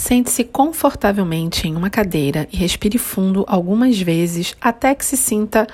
[0.00, 5.66] Sente-se confortavelmente em uma cadeira e respire fundo algumas vezes até que se sinta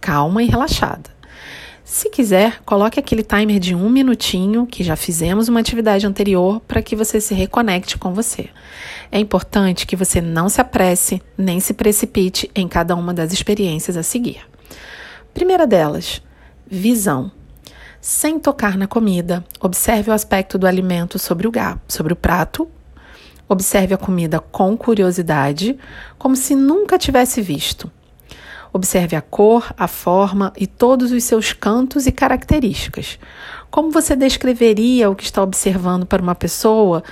[0.00, 1.08] calma e relaxada.
[1.84, 6.82] Se quiser, coloque aquele timer de um minutinho, que já fizemos uma atividade anterior, para
[6.82, 8.48] que você se reconecte com você.
[9.12, 13.96] É importante que você não se apresse nem se precipite em cada uma das experiências
[13.96, 14.40] a seguir.
[15.32, 16.20] Primeira delas,
[16.66, 17.30] visão.
[18.00, 21.52] Sem tocar na comida, observe o aspecto do alimento sobre o,
[21.86, 22.68] sobre o prato.
[23.48, 25.78] Observe a comida com curiosidade,
[26.18, 27.90] como se nunca tivesse visto.
[28.72, 33.18] Observe a cor, a forma e todos os seus cantos e características.
[33.70, 37.02] Como você descreveria o que está observando para uma pessoa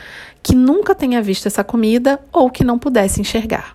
[0.43, 3.75] que nunca tenha visto essa comida ou que não pudesse enxergar?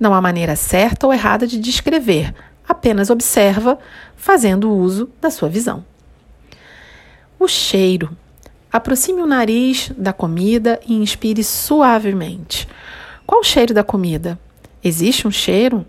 [0.00, 2.34] Não há maneira certa ou errada de descrever,
[2.66, 3.78] apenas observa,
[4.16, 5.84] fazendo uso da sua visão.
[7.38, 8.16] O cheiro.
[8.72, 12.66] Aproxime o nariz da comida e inspire suavemente.
[13.26, 14.38] Qual o cheiro da comida?
[14.82, 15.84] Existe um cheiro?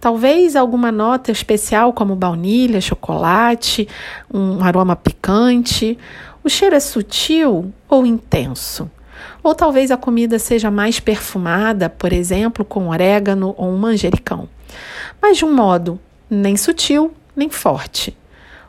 [0.00, 3.88] Talvez alguma nota especial como baunilha, chocolate,
[4.32, 5.98] um aroma picante.
[6.44, 8.88] O cheiro é sutil ou intenso?
[9.42, 14.48] Ou talvez a comida seja mais perfumada, por exemplo, com orégano ou um manjericão.
[15.20, 15.98] Mas de um modo
[16.30, 18.16] nem sutil, nem forte.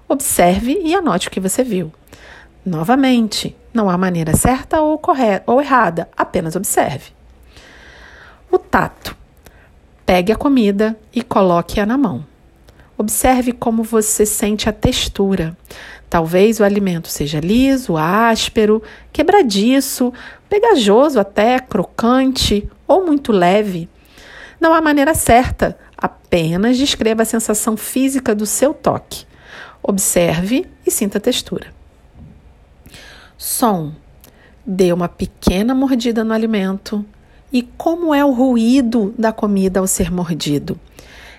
[0.09, 1.93] Observe e anote o que você viu.
[2.65, 7.11] Novamente, não há maneira certa ou, correta, ou errada, apenas observe.
[8.51, 9.15] O tato.
[10.05, 12.25] Pegue a comida e coloque-a na mão.
[12.97, 15.55] Observe como você sente a textura.
[16.09, 20.13] Talvez o alimento seja liso, áspero, quebradiço,
[20.49, 23.87] pegajoso até, crocante ou muito leve.
[24.59, 29.25] Não há maneira certa, apenas descreva a sensação física do seu toque.
[29.81, 31.80] Observe e sinta a textura.
[33.41, 33.91] Som.
[34.63, 37.03] Dê uma pequena mordida no alimento
[37.51, 40.79] e como é o ruído da comida ao ser mordido?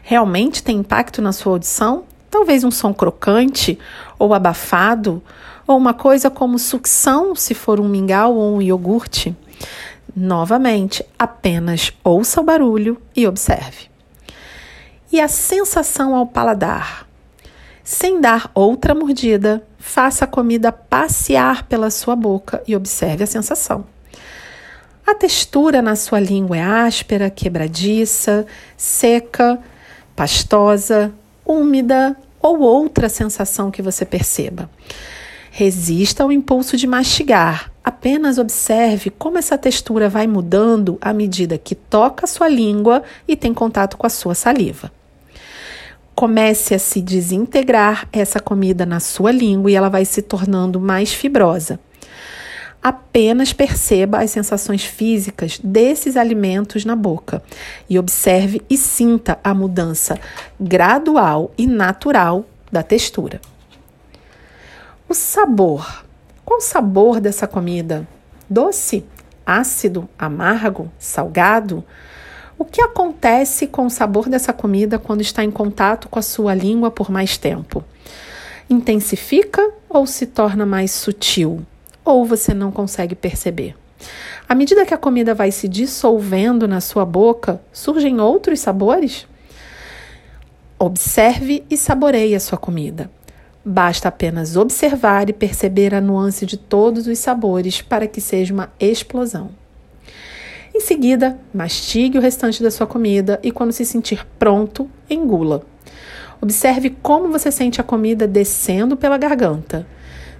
[0.03, 2.03] Realmente tem impacto na sua audição?
[2.29, 3.79] Talvez um som crocante
[4.19, 5.23] ou abafado,
[5.65, 9.37] ou uma coisa como sucção, se for um mingau ou um iogurte.
[10.15, 13.87] Novamente, apenas ouça o barulho e observe.
[15.13, 17.07] E a sensação ao paladar?
[17.85, 23.85] Sem dar outra mordida, faça a comida passear pela sua boca e observe a sensação.
[25.05, 29.59] A textura na sua língua é áspera, quebradiça, seca,
[30.15, 31.13] pastosa,
[31.45, 34.71] úmida ou outra sensação que você perceba.
[35.51, 37.71] Resista ao impulso de mastigar.
[37.83, 43.37] Apenas observe como essa textura vai mudando à medida que toca a sua língua e
[43.37, 44.91] tem contato com a sua saliva.
[46.23, 51.13] Comece a se desintegrar essa comida na sua língua e ela vai se tornando mais
[51.13, 51.81] fibrosa.
[52.81, 57.43] Apenas perceba as sensações físicas desses alimentos na boca
[57.91, 60.17] e observe e sinta a mudança
[60.61, 63.41] gradual e natural da textura.
[65.09, 66.05] O sabor.
[66.45, 68.07] Qual o sabor dessa comida?
[68.49, 69.05] Doce,
[69.45, 71.85] ácido, amargo, salgado?
[72.63, 76.55] O que acontece com o sabor dessa comida quando está em contato com a sua
[76.55, 77.83] língua por mais tempo?
[78.71, 81.67] Intensifica ou se torna mais sutil?
[82.05, 83.75] ou você não consegue perceber.
[84.49, 89.27] À medida que a comida vai se dissolvendo na sua boca, surgem outros sabores?
[90.79, 93.11] Observe e saboreie a sua comida.
[93.65, 98.73] Basta apenas observar e perceber a nuance de todos os sabores para que seja uma
[98.79, 99.51] explosão.
[100.75, 105.63] Em seguida, mastigue o restante da sua comida e, quando se sentir pronto, engula.
[106.41, 109.87] Observe como você sente a comida descendo pela garganta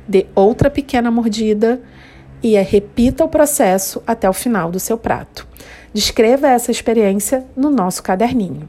[0.07, 1.81] dê outra pequena mordida
[2.43, 5.47] e repita o processo até o final do seu prato.
[5.93, 8.69] Descreva essa experiência no nosso caderninho.